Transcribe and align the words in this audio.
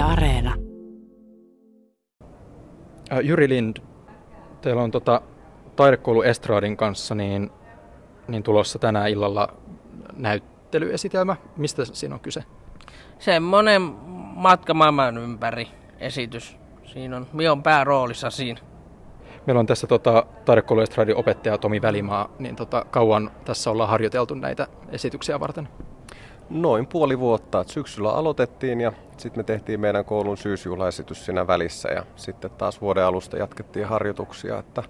Yle 0.00 0.08
Areena. 0.12 0.54
Jyri 3.22 3.48
Lind, 3.48 3.76
teillä 4.60 4.82
on 4.82 4.90
tota, 4.90 5.22
taidekoulu 5.76 6.22
Estradin 6.22 6.76
kanssa 6.76 7.14
niin, 7.14 7.50
niin 8.28 8.42
tulossa 8.42 8.78
tänä 8.78 9.06
illalla 9.06 9.48
näyttelyesitelmä. 10.16 11.36
Mistä 11.56 11.84
siinä 11.84 12.14
on 12.14 12.20
kyse? 12.20 12.44
Semmonen 13.18 13.82
matka 14.36 14.74
maailman 14.74 15.18
ympäri 15.18 15.68
esitys. 15.98 16.56
Siinä 16.84 17.16
on, 17.16 17.26
minä 17.32 17.52
on 17.52 17.62
pääroolissa 17.62 18.30
siinä. 18.30 18.60
Meillä 19.46 19.60
on 19.60 19.66
tässä 19.66 19.86
tota, 19.86 20.26
taidekoulu 20.44 20.82
Estradin 20.82 21.16
opettaja 21.16 21.58
Tomi 21.58 21.82
Välimaa, 21.82 22.28
niin 22.38 22.56
tota, 22.56 22.84
kauan 22.90 23.30
tässä 23.44 23.70
ollaan 23.70 23.90
harjoiteltu 23.90 24.34
näitä 24.34 24.66
esityksiä 24.88 25.40
varten? 25.40 25.68
Noin 26.50 26.86
puoli 26.86 27.18
vuotta. 27.18 27.64
Syksyllä 27.66 28.10
aloitettiin 28.10 28.80
ja 28.80 28.92
sitten 29.16 29.40
me 29.40 29.44
tehtiin 29.44 29.80
meidän 29.80 30.04
koulun 30.04 30.36
syysjuhlaesitys 30.36 31.24
siinä 31.24 31.46
välissä 31.46 31.88
ja 31.88 32.06
sitten 32.16 32.50
taas 32.50 32.80
vuoden 32.80 33.04
alusta 33.04 33.36
jatkettiin 33.36 33.86
harjoituksia, 33.86 34.58
että 34.58 34.82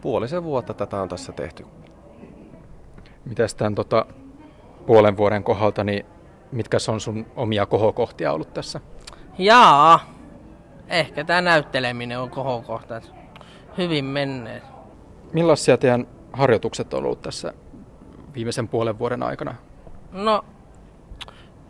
puolisen 0.00 0.44
vuotta 0.44 0.74
tätä 0.74 1.02
on 1.02 1.08
tässä 1.08 1.32
tehty. 1.32 1.66
Mitäs 3.24 3.54
tämän 3.54 3.74
tota, 3.74 4.06
puolen 4.86 5.16
vuoden 5.16 5.44
kohdalta, 5.44 5.84
niin 5.84 6.06
mitkä 6.52 6.76
on 6.88 7.00
sun 7.00 7.26
omia 7.36 7.66
kohokohtia 7.66 8.32
ollut 8.32 8.54
tässä? 8.54 8.80
Jaa, 9.38 10.00
ehkä 10.88 11.24
tämä 11.24 11.40
näytteleminen 11.40 12.20
on 12.20 12.30
kohokohta. 12.30 13.00
Hyvin 13.78 14.04
menneet. 14.04 14.62
Millaisia 15.32 15.78
teidän 15.78 16.06
harjoitukset 16.32 16.94
on 16.94 17.04
ollut 17.04 17.22
tässä 17.22 17.52
viimeisen 18.34 18.68
puolen 18.68 18.98
vuoden 18.98 19.22
aikana? 19.22 19.54
No, 20.12 20.44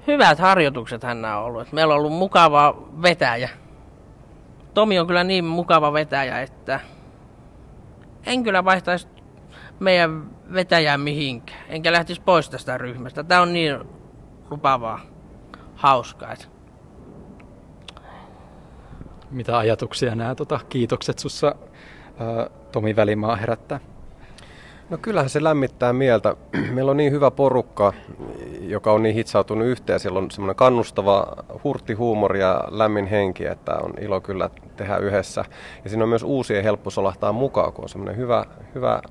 hyvät 0.07 0.39
harjoitukset 0.39 1.03
hän 1.03 1.25
on 1.25 1.35
ollut. 1.35 1.73
Meillä 1.73 1.95
on 1.95 2.01
ollut 2.01 2.13
mukava 2.13 2.77
vetäjä. 3.03 3.49
Tomi 4.75 4.99
on 4.99 5.07
kyllä 5.07 5.25
niin 5.25 5.45
mukava 5.45 5.93
vetäjä, 5.93 6.43
että 6.43 6.81
en 8.27 8.43
kyllä 8.43 8.65
vaihtaisi 8.65 9.09
meidän 9.81 10.31
vetäjää 10.53 10.99
mihinkään. 10.99 11.65
Enkä 11.69 11.93
lähtisi 11.93 12.21
pois 12.21 12.51
tästä 12.51 12.79
ryhmästä. 12.79 13.25
Tämä 13.25 13.41
on 13.41 13.53
niin 13.53 13.79
lupavaa, 14.51 15.01
hauskaa. 15.75 16.35
Mitä 19.31 19.59
ajatuksia 19.59 20.15
nämä 20.15 20.35
tota, 20.35 20.61
kiitokset 20.69 21.19
sussa 21.19 21.47
ää, 22.19 22.51
Tomi 22.73 22.97
Välimaa 22.97 23.37
herättää? 23.37 23.81
No 24.91 24.99
kyllähän 25.03 25.31
se 25.31 25.43
lämmittää 25.43 25.93
mieltä. 25.93 26.37
Meillä 26.75 26.91
on 26.91 26.97
niin 26.97 27.13
hyvä 27.13 27.31
porukka, 27.31 27.93
joka 28.61 28.93
on 28.93 29.03
niin 29.03 29.15
hitsautunut 29.15 29.67
yhteen. 29.67 30.01
Siellä 30.01 30.19
on 30.19 30.31
semmoinen 30.31 30.57
kannustava 30.57 31.27
hurtti 31.65 31.95
huumori 31.95 32.41
ja 32.41 32.65
lämmin 32.71 33.07
henki, 33.07 33.47
että 33.47 33.75
on 33.83 33.93
ilo 34.01 34.21
kyllä 34.21 34.51
tehdä 34.77 34.97
yhdessä. 34.97 35.45
Ja 35.85 35.91
siinä 35.91 36.03
on 36.03 36.09
myös 36.09 36.23
uusien 36.23 36.65
helppo 36.65 36.91
solahtaa 36.91 37.33
mukaan, 37.33 37.73
kun 37.73 37.85
on 37.85 37.89
semmoinen 37.89 38.17
hyvä, 38.17 38.45
hyvä 38.75 39.03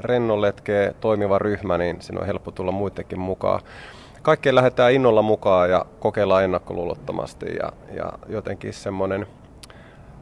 rennonletkeä 0.00 0.92
toimiva 1.00 1.38
ryhmä, 1.38 1.78
niin 1.78 1.96
siinä 2.00 2.20
on 2.20 2.26
helppo 2.26 2.50
tulla 2.50 2.72
muidenkin 2.72 3.20
mukaan. 3.20 3.60
Kaikkeen 4.22 4.54
lähdetään 4.54 4.92
innolla 4.92 5.22
mukaan 5.22 5.70
ja 5.70 5.86
kokeillaan 6.00 6.44
ennakkoluulottomasti 6.44 7.46
ja, 7.62 7.72
ja 7.94 8.12
jotenkin 8.28 8.72
semmoinen 8.72 9.26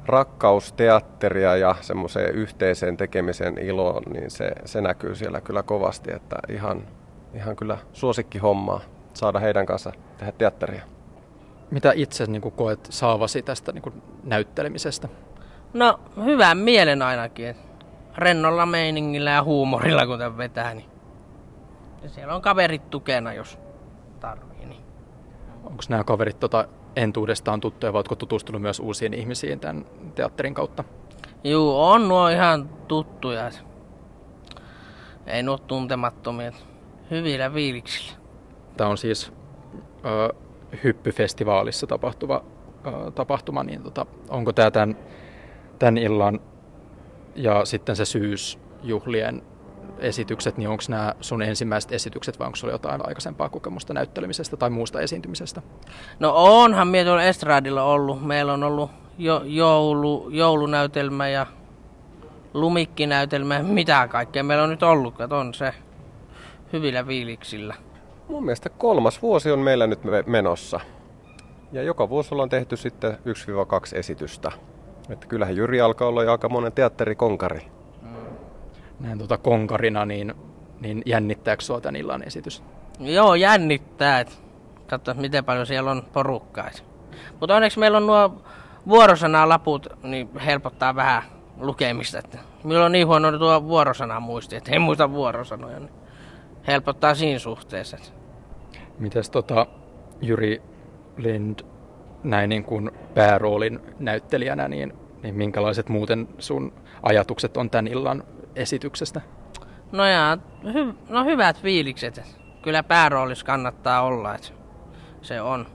rakkaus 0.06 0.72
teatteria 0.72 1.56
ja 1.56 1.74
semmoiseen 1.80 2.34
yhteiseen 2.34 2.96
tekemisen 2.96 3.58
iloon, 3.58 4.02
niin 4.12 4.30
se, 4.30 4.50
se 4.64 4.80
näkyy 4.80 5.14
siellä 5.14 5.40
kyllä 5.40 5.62
kovasti, 5.62 6.12
että 6.12 6.36
ihan, 6.48 6.82
ihan 7.34 7.56
kyllä 7.56 7.78
suosikki 7.92 8.38
hommaa 8.38 8.80
saada 9.14 9.38
heidän 9.38 9.66
kanssa 9.66 9.92
tehdä 10.18 10.32
teatteria. 10.32 10.82
Mitä 11.70 11.92
itse 11.94 12.26
niin 12.26 12.42
kuin 12.42 12.54
koet 12.54 12.86
saavasi 12.90 13.42
tästä 13.42 13.72
niin 13.72 13.82
kuin 13.82 14.02
näyttelemisestä? 14.24 15.08
No, 15.74 16.00
hyvän 16.24 16.58
mielen 16.58 17.02
ainakin. 17.02 17.56
Rennolla 18.18 18.66
meiningillä 18.66 19.30
ja 19.30 19.42
huumorilla, 19.42 20.06
kun 20.06 20.18
tämän 20.18 20.38
vetää. 20.38 20.74
Niin. 20.74 20.90
Ja 22.02 22.08
siellä 22.08 22.34
on 22.34 22.42
kaverit 22.42 22.90
tukena, 22.90 23.32
jos 23.32 23.58
tarvii. 24.20 24.66
Niin. 24.66 24.82
Onko 25.64 25.82
nämä 25.88 26.04
kaverit 26.04 26.40
tota, 26.40 26.68
entuudestaan 26.96 27.60
tuttuja 27.60 27.92
vai 27.92 27.98
oletko 27.98 28.16
tutustunut 28.16 28.62
myös 28.62 28.80
uusiin 28.80 29.14
ihmisiin 29.14 29.60
tämän 29.60 29.86
teatterin 30.14 30.54
kautta? 30.54 30.84
Juu, 31.44 31.80
on 31.80 32.08
nuo 32.08 32.28
ihan 32.28 32.68
tuttuja. 32.88 33.50
Ei 35.26 35.42
nuo 35.42 35.58
tuntemattomia. 35.58 36.52
Hyvillä 37.10 37.54
viiliksillä. 37.54 38.18
Tämä 38.76 38.90
on 38.90 38.98
siis 38.98 39.32
ö, 40.04 40.34
hyppyfestivaalissa 40.84 41.86
tapahtuva 41.86 42.44
ö, 42.86 43.10
tapahtuma, 43.10 43.64
niin 43.64 43.82
tota, 43.82 44.06
onko 44.28 44.52
tämä 44.52 44.70
tämän, 44.70 44.96
tämän 45.78 45.98
illan 45.98 46.40
ja 47.34 47.64
sitten 47.64 47.96
se 47.96 48.04
syysjuhlien 48.04 49.42
esitykset, 49.98 50.56
niin 50.56 50.68
onko 50.68 50.82
nämä 50.88 51.14
sun 51.20 51.42
ensimmäiset 51.42 51.92
esitykset 51.92 52.38
vai 52.38 52.46
onko 52.46 52.56
sulla 52.56 52.72
jotain 52.74 53.06
aikaisempaa 53.06 53.48
kokemusta 53.48 53.94
näyttelemisestä 53.94 54.56
tai 54.56 54.70
muusta 54.70 55.00
esiintymisestä? 55.00 55.62
No 56.18 56.32
onhan 56.34 56.88
minä 56.88 57.04
tuolla 57.04 57.22
Estradilla 57.22 57.82
ollut. 57.82 58.26
Meillä 58.26 58.52
on 58.52 58.62
ollut 58.62 58.90
jo, 59.18 59.42
joulu, 59.44 60.28
joulunäytelmä 60.30 61.28
ja 61.28 61.46
lumikkinäytelmä, 62.54 63.62
mitä 63.62 64.08
kaikkea 64.08 64.42
meillä 64.42 64.64
on 64.64 64.70
nyt 64.70 64.82
ollut, 64.82 65.20
että 65.20 65.36
on 65.36 65.54
se 65.54 65.74
hyvillä 66.72 67.06
viiliksillä. 67.06 67.74
Mun 68.28 68.44
mielestä 68.44 68.68
kolmas 68.68 69.22
vuosi 69.22 69.50
on 69.50 69.58
meillä 69.58 69.86
nyt 69.86 70.00
menossa. 70.26 70.80
Ja 71.72 71.82
joka 71.82 72.08
vuosi 72.08 72.28
ollaan 72.34 72.48
tehty 72.48 72.76
sitten 72.76 73.12
1-2 73.12 73.16
esitystä. 73.92 74.52
Että 75.10 75.26
kyllähän 75.26 75.56
Jyri 75.56 75.80
alkaa 75.80 76.08
olla 76.08 76.24
jo 76.24 76.32
aika 76.32 76.48
monen 76.48 76.72
teatterikonkari 76.72 77.75
näin 79.00 79.18
tuota 79.18 79.38
konkarina, 79.38 80.06
niin, 80.06 80.34
niin 80.80 81.02
jännittääkö 81.06 81.62
sinua 81.62 81.80
tämän 81.80 81.96
illan 81.96 82.22
esitys? 82.22 82.62
Joo, 83.00 83.34
jännittää. 83.34 84.24
Katso, 84.86 85.14
miten 85.14 85.44
paljon 85.44 85.66
siellä 85.66 85.90
on 85.90 86.02
porukkaa. 86.12 86.70
Mutta 87.40 87.56
onneksi 87.56 87.78
meillä 87.78 87.96
on 87.96 88.06
nuo 88.06 88.42
vuorosanalaput, 88.88 89.86
niin 90.02 90.28
helpottaa 90.40 90.94
vähän 90.94 91.22
lukemista. 91.60 92.18
Että 92.18 92.38
minulla 92.64 92.86
on 92.86 92.92
niin 92.92 93.06
huono 93.06 93.38
tuo 93.38 93.64
vuorosana 93.64 94.20
muisti, 94.20 94.56
että 94.56 94.70
en 94.74 94.82
muista 94.82 95.12
vuorosanoja. 95.12 95.78
Niin 95.78 95.90
helpottaa 96.66 97.14
siinä 97.14 97.38
suhteessa. 97.38 97.96
Mites 98.98 99.30
tota, 99.30 99.66
Jyri 100.20 100.62
Lind 101.16 101.60
näin 102.24 102.48
niin 102.48 102.64
kuin 102.64 102.90
pääroolin 103.14 103.80
näyttelijänä, 103.98 104.68
niin, 104.68 104.92
niin 105.22 105.34
minkälaiset 105.34 105.88
muuten 105.88 106.28
sun 106.38 106.72
ajatukset 107.02 107.56
on 107.56 107.70
tämän 107.70 107.86
illan 107.86 108.24
esityksestä? 108.56 109.20
No 109.92 110.06
ja, 110.06 110.38
hy, 110.72 110.94
no 111.08 111.24
hyvät 111.24 111.62
fiilikset. 111.62 112.22
Kyllä 112.62 112.82
pääroolissa 112.82 113.46
kannattaa 113.46 114.02
olla, 114.02 114.34
että 114.34 114.48
se 115.22 115.40
on. 115.40 115.66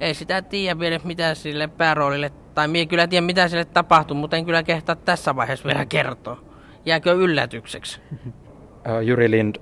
Ei 0.00 0.14
sitä 0.14 0.42
tiedä 0.42 0.78
vielä, 0.78 1.00
mitä 1.04 1.34
sille 1.34 1.68
pääroolille, 1.68 2.32
tai 2.54 2.68
minä 2.68 2.86
kyllä 2.86 3.06
tiedä, 3.06 3.26
mitä 3.26 3.48
sille 3.48 3.64
tapahtuu, 3.64 4.16
mutta 4.16 4.36
en 4.36 4.44
kyllä 4.44 4.62
kehtaa 4.62 4.96
tässä 4.96 5.36
vaiheessa 5.36 5.66
vielä 5.66 5.84
kertoa. 5.84 6.40
Jääkö 6.86 7.12
yllätykseksi? 7.12 8.00
Jyri 9.06 9.30
Lind, 9.30 9.56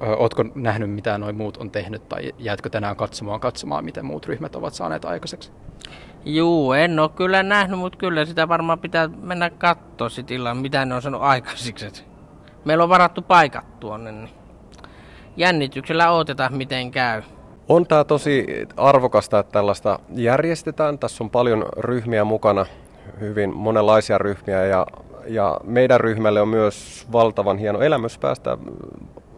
ootko 0.00 0.44
nähnyt, 0.54 0.90
mitä 0.90 1.18
noin 1.18 1.36
muut 1.36 1.56
on 1.56 1.70
tehnyt, 1.70 2.08
tai 2.08 2.32
jäätkö 2.38 2.68
tänään 2.68 2.96
katsomaan 2.96 3.40
katsomaan, 3.40 3.84
miten 3.84 4.04
muut 4.04 4.26
ryhmät 4.26 4.56
ovat 4.56 4.74
saaneet 4.74 5.04
aikaiseksi? 5.04 5.52
Juu, 6.28 6.72
en 6.72 6.98
ole 6.98 7.08
kyllä 7.08 7.42
nähnyt, 7.42 7.78
mutta 7.78 7.98
kyllä 7.98 8.24
sitä 8.24 8.48
varmaan 8.48 8.78
pitää 8.78 9.08
mennä 9.22 9.50
katsoa 9.50 10.08
sit 10.08 10.30
illan, 10.30 10.56
mitä 10.56 10.84
ne 10.84 10.94
on 10.94 11.02
sanonut 11.02 11.26
aikaisiksi. 11.26 12.04
Meillä 12.64 12.84
on 12.84 12.90
varattu 12.90 13.22
paikat 13.22 13.80
tuonne, 13.80 14.12
niin 14.12 14.28
jännityksellä 15.36 16.10
odotetaan, 16.10 16.54
miten 16.54 16.90
käy. 16.90 17.22
On 17.68 17.86
tämä 17.86 18.04
tosi 18.04 18.46
arvokasta, 18.76 19.38
että 19.38 19.52
tällaista 19.52 19.98
järjestetään. 20.14 20.98
Tässä 20.98 21.24
on 21.24 21.30
paljon 21.30 21.66
ryhmiä 21.76 22.24
mukana, 22.24 22.66
hyvin 23.20 23.56
monenlaisia 23.56 24.18
ryhmiä 24.18 24.66
ja, 24.66 24.86
ja 25.26 25.60
meidän 25.64 26.00
ryhmälle 26.00 26.40
on 26.40 26.48
myös 26.48 27.06
valtavan 27.12 27.58
hieno 27.58 27.80
elämys 27.80 28.18
päästä 28.18 28.58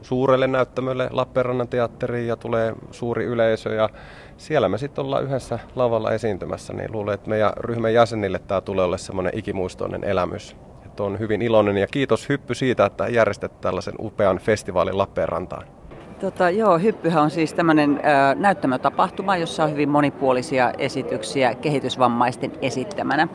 suurelle 0.03 0.47
näyttämölle 0.47 1.09
Lappeenrannan 1.13 1.69
teatteriin 1.69 2.29
ja 2.29 2.37
tulee 2.37 2.75
suuri 2.91 3.25
yleisö 3.25 3.75
ja 3.75 3.89
siellä 4.37 4.69
me 4.69 4.79
sitten 4.79 5.05
ollaan 5.05 5.25
yhdessä 5.25 5.59
lavalla 5.77 6.13
esiintymässä, 6.13 6.73
niin 6.73 6.93
luulen, 6.93 7.15
että 7.15 7.31
meidän 7.31 7.53
ryhmän 7.57 7.95
jäsenille 7.95 8.39
tämä 8.39 8.61
tulee 8.61 8.85
olla 8.85 8.97
semmoinen 8.97 9.33
ikimuistoinen 9.37 10.05
elämys. 10.05 10.57
Että 10.87 11.03
on 11.03 11.19
hyvin 11.19 11.43
iloinen 11.43 11.77
ja 11.77 11.87
kiitos 11.87 12.29
Hyppy 12.29 12.55
siitä, 12.55 12.85
että 12.85 13.09
järjestet 13.09 13.61
tällaisen 13.61 13.95
upean 13.99 14.39
festivaalin 14.39 14.99
Lappeenrantaan. 14.99 15.67
Tota, 16.21 16.51
joo, 16.51 16.79
Hyppyhän 16.79 17.23
on 17.23 17.31
siis 17.31 17.55
tämmöinen 17.55 18.01
näyttämötapahtuma, 18.35 19.37
jossa 19.37 19.65
on 19.65 19.71
hyvin 19.71 19.89
monipuolisia 19.89 20.73
esityksiä 20.79 21.55
kehitysvammaisten 21.55 22.53
esittämänä. 22.63 23.29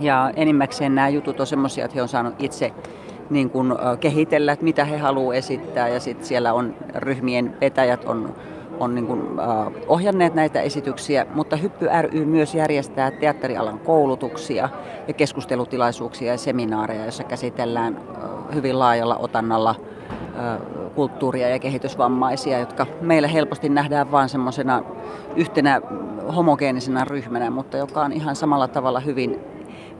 Ja 0.00 0.32
enimmäkseen 0.36 0.94
nämä 0.94 1.08
jutut 1.08 1.40
on 1.40 1.46
semmoisia, 1.46 1.84
että 1.84 1.94
he 1.94 2.02
on 2.02 2.08
saanut 2.08 2.34
itse 2.38 2.72
niin 3.30 3.50
kuin, 3.50 3.74
kehitellä, 4.00 4.52
että 4.52 4.64
mitä 4.64 4.84
he 4.84 4.98
haluavat 4.98 5.34
esittää. 5.34 5.88
Ja 5.88 6.00
sitten 6.00 6.26
siellä 6.26 6.52
on 6.52 6.74
ryhmien 6.94 7.56
vetäjät 7.60 8.04
on 8.04 8.34
on 8.80 8.94
niin 8.94 9.06
kuin, 9.06 9.20
äh, 9.40 9.72
ohjanneet 9.88 10.34
näitä 10.34 10.60
esityksiä, 10.60 11.26
mutta 11.34 11.56
Hyppy 11.56 11.88
ry 12.02 12.24
myös 12.24 12.54
järjestää 12.54 13.10
teatterialan 13.10 13.78
koulutuksia 13.78 14.68
ja 15.08 15.14
keskustelutilaisuuksia 15.14 16.32
ja 16.32 16.38
seminaareja, 16.38 17.02
joissa 17.02 17.24
käsitellään 17.24 17.96
äh, 17.96 18.54
hyvin 18.54 18.78
laajalla 18.78 19.16
otannalla 19.16 19.70
äh, 19.70 20.60
kulttuuria 20.94 21.48
ja 21.48 21.58
kehitysvammaisia, 21.58 22.58
jotka 22.58 22.86
meillä 23.00 23.28
helposti 23.28 23.68
nähdään 23.68 24.10
vain 24.10 24.28
semmoisena 24.28 24.82
yhtenä 25.36 25.80
homogeenisena 26.36 27.04
ryhmänä, 27.04 27.50
mutta 27.50 27.76
joka 27.76 28.02
on 28.02 28.12
ihan 28.12 28.36
samalla 28.36 28.68
tavalla 28.68 29.00
hyvin 29.00 29.40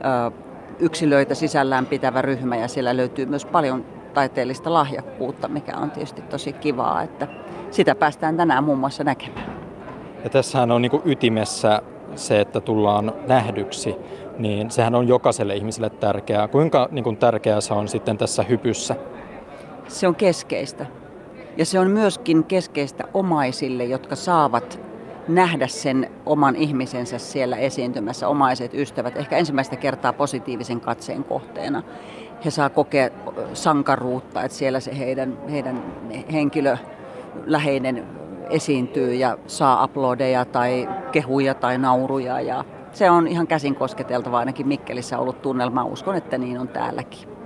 äh, 0.05 0.48
yksilöitä 0.79 1.35
sisällään 1.35 1.85
pitävä 1.85 2.21
ryhmä 2.21 2.55
ja 2.55 2.67
siellä 2.67 2.97
löytyy 2.97 3.25
myös 3.25 3.45
paljon 3.45 3.85
taiteellista 4.13 4.73
lahjakkuutta, 4.73 5.47
mikä 5.47 5.77
on 5.77 5.91
tietysti 5.91 6.21
tosi 6.21 6.53
kivaa, 6.53 7.01
että 7.03 7.27
sitä 7.71 7.95
päästään 7.95 8.37
tänään 8.37 8.63
muun 8.63 8.79
muassa 8.79 9.03
näkemään. 9.03 9.59
Ja 10.23 10.29
tässähän 10.29 10.71
on 10.71 10.81
niin 10.81 10.91
kuin 10.91 11.03
ytimessä 11.05 11.81
se, 12.15 12.41
että 12.41 12.61
tullaan 12.61 13.13
nähdyksi, 13.27 13.95
niin 14.37 14.71
sehän 14.71 14.95
on 14.95 15.07
jokaiselle 15.07 15.55
ihmiselle 15.55 15.89
tärkeää. 15.89 16.47
Kuinka 16.47 16.89
niin 16.91 17.03
kuin 17.03 17.17
tärkeää 17.17 17.61
se 17.61 17.73
on 17.73 17.87
sitten 17.87 18.17
tässä 18.17 18.43
hypyssä? 18.43 18.95
Se 19.87 20.07
on 20.07 20.15
keskeistä. 20.15 20.85
Ja 21.57 21.65
se 21.65 21.79
on 21.79 21.91
myöskin 21.91 22.43
keskeistä 22.43 23.03
omaisille, 23.13 23.85
jotka 23.85 24.15
saavat 24.15 24.79
nähdä 25.29 25.67
sen 25.67 26.09
oman 26.25 26.55
ihmisensä 26.55 27.17
siellä 27.17 27.57
esiintymässä, 27.57 28.27
omaiset 28.27 28.73
ystävät, 28.73 29.17
ehkä 29.17 29.37
ensimmäistä 29.37 29.75
kertaa 29.75 30.13
positiivisen 30.13 30.81
katseen 30.81 31.23
kohteena. 31.23 31.83
He 32.45 32.49
saa 32.49 32.69
kokea 32.69 33.09
sankaruutta, 33.53 34.43
että 34.43 34.57
siellä 34.57 34.79
se 34.79 34.97
heidän, 34.97 35.37
heidän 35.51 35.83
henkilö, 36.31 36.77
läheinen 37.45 38.05
esiintyy 38.49 39.13
ja 39.13 39.37
saa 39.47 39.83
aplodeja 39.83 40.45
tai 40.45 40.89
kehuja 41.11 41.53
tai 41.53 41.77
nauruja. 41.77 42.41
Ja 42.41 42.65
se 42.91 43.09
on 43.09 43.27
ihan 43.27 43.47
käsin 43.47 43.75
kosketeltava 43.75 44.39
ainakin 44.39 44.67
Mikkelissä 44.67 45.19
ollut 45.19 45.41
tunnelma. 45.41 45.83
Uskon, 45.83 46.15
että 46.15 46.37
niin 46.37 46.59
on 46.59 46.67
täälläkin. 46.67 47.38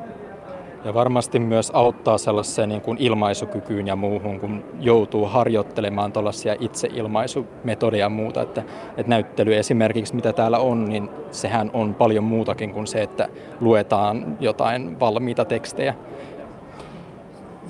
Ja 0.86 0.94
varmasti 0.94 1.40
myös 1.40 1.72
auttaa 1.74 2.18
sellaiseen 2.18 2.70
niin 2.70 2.82
kuin 2.82 2.98
ilmaisukykyyn 3.02 3.88
ja 3.88 3.96
muuhun, 3.96 4.40
kun 4.40 4.64
joutuu 4.80 5.26
harjoittelemaan 5.26 6.12
tuollaisia 6.12 6.56
itseilmaisumetodeja 6.60 8.06
ja 8.06 8.10
muuta. 8.10 8.42
Että, 8.42 8.64
että 8.98 9.10
näyttely 9.10 9.56
esimerkiksi, 9.56 10.16
mitä 10.16 10.34
täällä 10.34 10.60
on, 10.60 10.86
niin 10.86 11.10
sehän 11.32 11.72
on 11.74 11.96
paljon 11.96 12.24
muutakin 12.24 12.74
kuin 12.74 12.88
se, 12.88 13.02
että 13.02 13.30
luetaan 13.62 14.38
jotain 14.40 15.00
valmiita 15.00 15.46
tekstejä. 15.46 15.96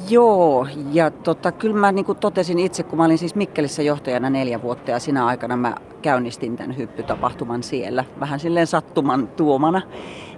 Joo, 0.10 0.68
ja 0.92 1.12
tota, 1.12 1.52
kyllä 1.52 1.76
mä 1.76 1.92
niin 1.92 2.06
totesin 2.20 2.60
itse, 2.60 2.84
kun 2.84 2.98
mä 2.98 3.06
olin 3.06 3.18
siis 3.18 3.36
Mikkelissä 3.36 3.82
johtajana 3.82 4.30
neljä 4.30 4.62
vuotta 4.62 4.92
ja 4.92 5.00
sinä 5.00 5.26
aikana 5.26 5.58
mä 5.58 5.76
käynnistin 6.02 6.58
tämän 6.58 6.78
hyppytapahtuman 6.78 7.64
siellä, 7.64 8.06
vähän 8.20 8.40
silleen 8.40 8.68
sattuman 8.68 9.28
tuomana. 9.28 9.82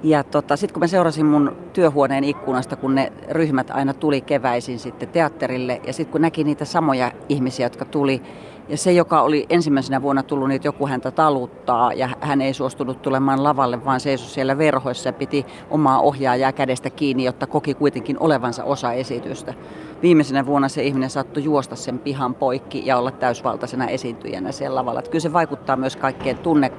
Ja 0.04 0.24
tota, 0.24 0.56
sitten 0.56 0.74
kun 0.74 0.80
mä 0.80 0.88
seurasin 0.88 1.26
mun 1.26 1.56
työhuoneen 1.74 2.24
ikkunasta, 2.24 2.76
kun 2.76 2.96
ne 2.96 3.12
ryhmät 3.30 3.72
aina 3.72 3.94
tuli 3.94 4.22
keväisin 4.22 4.80
sitten 4.80 5.10
teatterille, 5.10 5.82
ja 5.88 5.94
sitten 5.94 6.12
kun 6.12 6.22
näki 6.22 6.44
niitä 6.44 6.66
samoja 6.66 7.12
ihmisiä, 7.30 7.66
jotka 7.66 7.86
tuli 7.86 8.22
ja 8.70 8.78
se, 8.78 8.92
joka 8.92 9.22
oli 9.22 9.46
ensimmäisenä 9.50 10.02
vuonna 10.02 10.24
tullut, 10.24 10.48
niin 10.48 10.62
joku 10.64 10.88
häntä 10.88 11.12
taluttaa 11.12 11.94
ja 11.94 12.10
hän 12.22 12.42
ei 12.42 12.54
suostunut 12.54 13.02
tulemaan 13.02 13.44
lavalle, 13.44 13.86
vaan 13.86 14.00
seisoi 14.00 14.28
siellä 14.28 14.58
verhoissa 14.58 15.10
ja 15.10 15.14
piti 15.14 15.46
omaa 15.70 16.00
ohjaajaa 16.00 16.52
kädestä 16.52 16.90
kiinni, 16.90 17.24
jotta 17.24 17.48
koki 17.48 17.74
kuitenkin 17.74 18.18
olevansa 18.20 18.64
osa 18.64 18.94
esitystä. 18.94 19.54
Viimeisenä 20.02 20.46
vuonna 20.46 20.70
se 20.70 20.84
ihminen 20.84 21.10
saattoi 21.10 21.44
juosta 21.44 21.76
sen 21.76 22.00
pihan 22.00 22.36
poikki 22.36 22.82
ja 22.86 22.98
olla 22.98 23.12
täysvaltaisena 23.12 23.88
esiintyjänä 23.88 24.52
siellä 24.52 24.76
lavalla. 24.76 25.00
Että 25.00 25.12
kyllä 25.12 25.22
se 25.22 25.34
vaikuttaa 25.34 25.76
myös 25.76 25.96
kaikkeen 25.96 26.38
tunne 26.38 26.72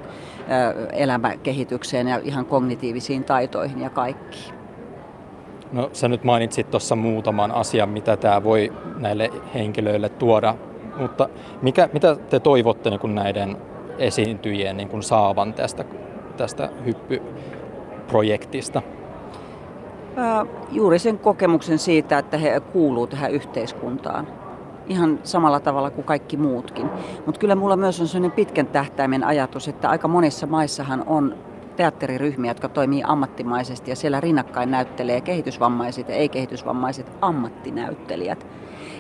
elämäkehitykseen 0.93 2.09
ja 2.09 2.21
ihan 2.25 2.47
kognitiivisiin 2.47 3.25
taitoihin 3.25 3.81
ja 3.81 3.91
kaikkiin. 3.91 4.55
No 5.73 5.91
sä 5.93 6.09
nyt 6.09 6.25
mainitsit 6.25 6.71
tuossa 6.71 6.97
muutaman 6.97 7.53
asian, 7.53 7.89
mitä 7.89 8.17
tämä 8.17 8.45
voi 8.45 8.73
näille 8.99 9.31
henkilöille 9.55 10.09
tuoda 10.09 10.55
mutta 10.99 11.29
mikä, 11.63 11.89
mitä 11.93 12.17
te 12.17 12.41
toivotte 12.41 12.91
niin 12.91 13.01
kuin 13.01 13.15
näiden 13.15 13.57
esiintyjien 13.99 14.77
niin 14.77 14.89
kuin 14.89 15.03
saavan 15.03 15.55
tästä, 15.55 15.85
tästä 16.37 16.69
hyppyprojektista? 16.85 18.83
Juuri 20.71 20.99
sen 20.99 21.19
kokemuksen 21.19 21.79
siitä, 21.79 22.19
että 22.19 22.39
he 22.39 22.61
kuuluu 22.61 23.07
tähän 23.07 23.31
yhteiskuntaan. 23.31 24.29
Ihan 24.87 25.19
samalla 25.23 25.61
tavalla 25.61 25.91
kuin 25.91 26.05
kaikki 26.05 26.37
muutkin. 26.37 26.91
Mutta 27.27 27.39
kyllä 27.39 27.55
mulla 27.55 27.77
myös 27.77 28.01
on 28.01 28.09
sellainen 28.09 28.37
pitkän 28.37 28.67
tähtäimen 28.67 29.25
ajatus, 29.25 29.69
että 29.69 29.89
aika 29.89 30.09
monissa 30.09 30.47
maissahan 30.47 31.05
on 31.07 31.35
teatteriryhmiä, 31.77 32.51
jotka 32.51 32.69
toimii 32.69 33.03
ammattimaisesti 33.07 33.91
ja 33.91 33.97
siellä 33.97 34.21
rinnakkain 34.21 34.71
näyttelee 34.71 35.21
kehitysvammaiset 35.21 36.09
ja 36.09 36.15
ei-kehitysvammaiset 36.15 37.13
ammattinäyttelijät. 37.21 38.47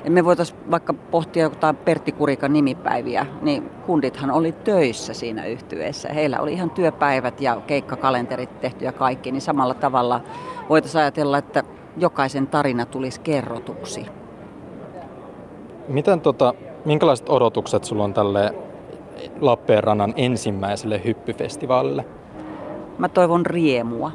Ja 0.05 0.11
me 0.11 0.25
voitaisiin 0.25 0.71
vaikka 0.71 0.93
pohtia 0.93 1.43
jotain 1.43 1.77
Pertti 1.77 2.13
Kurikan 2.13 2.53
nimipäiviä, 2.53 3.27
niin 3.43 3.71
kundithan 3.87 4.31
oli 4.31 4.53
töissä 4.53 5.15
siinä 5.15 5.47
yhtyeessä. 5.47 6.09
Heillä 6.09 6.41
oli 6.41 6.53
ihan 6.53 6.71
työpäivät 6.71 7.41
ja 7.41 7.61
keikkakalenterit 7.67 8.61
tehty 8.61 8.85
ja 8.85 8.93
kaikki, 8.93 9.33
niin 9.33 9.41
samalla 9.41 9.75
tavalla 9.75 10.21
voitaisiin 10.69 11.03
ajatella, 11.03 11.39
että 11.39 11.63
jokaisen 11.97 12.47
tarina 12.47 12.87
tulisi 12.87 13.21
kerrotuksi. 13.21 14.07
Miten 15.89 16.21
tota, 16.21 16.55
minkälaiset 16.85 17.29
odotukset 17.29 17.85
sulla 17.85 18.05
on 18.05 18.15
tälle 18.15 18.55
Lappeenrannan 19.41 20.15
ensimmäiselle 20.17 21.01
hyppyfestivaalille? 21.05 22.05
Mä 22.99 23.09
toivon 23.09 23.47
riemua 23.47 24.13